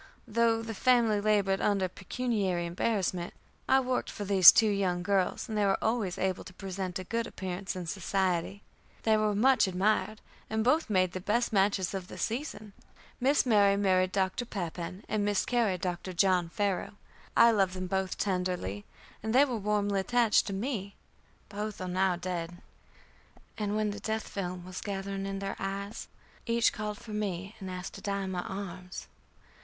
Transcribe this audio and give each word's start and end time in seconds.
Though 0.27 0.63
the 0.63 0.73
family 0.73 1.21
labored 1.21 1.61
under 1.61 1.87
pecuniary 1.87 2.65
embarrassment, 2.65 3.35
I 3.69 3.79
worked 3.81 4.09
for 4.09 4.25
these 4.25 4.51
two 4.51 4.71
young 4.71 5.03
girls, 5.03 5.47
and 5.47 5.55
they 5.55 5.63
were 5.63 5.77
always 5.79 6.17
able 6.17 6.43
to 6.45 6.55
present 6.55 6.97
a 6.97 7.03
good 7.03 7.27
appearance 7.27 7.75
in 7.75 7.85
society. 7.85 8.63
They 9.03 9.15
were 9.15 9.35
much 9.35 9.67
admired, 9.67 10.19
and 10.49 10.63
both 10.63 10.89
made 10.89 11.11
the 11.11 11.21
best 11.21 11.53
matches 11.53 11.93
of 11.93 12.07
the 12.07 12.17
season. 12.17 12.73
Miss 13.19 13.45
Mary 13.45 13.77
married 13.77 14.11
Dr. 14.11 14.43
Pappan, 14.43 15.03
and 15.07 15.23
Miss 15.23 15.45
Carrie, 15.45 15.77
Dr. 15.77 16.13
John 16.13 16.49
Farrow. 16.49 16.93
I 17.37 17.51
loved 17.51 17.75
them 17.75 17.85
both 17.85 18.17
tenderly, 18.17 18.85
and 19.21 19.35
they 19.35 19.45
were 19.45 19.57
warmly 19.59 19.99
attached 19.99 20.47
to 20.47 20.51
me. 20.53 20.95
Both 21.47 21.79
are 21.79 21.87
now 21.87 22.15
dead, 22.15 22.57
and 23.55 23.75
when 23.75 23.91
the 23.91 23.99
death 23.99 24.27
film 24.27 24.65
was 24.65 24.81
gathering 24.81 25.27
in 25.27 25.37
the 25.37 25.55
eyes, 25.59 26.07
each 26.47 26.73
called 26.73 26.97
for 26.97 27.11
me 27.11 27.55
and 27.59 27.69
asked 27.69 27.93
to 27.93 28.01
die 28.01 28.23
in 28.23 28.31
my 28.31 28.41
arms. 28.41 29.05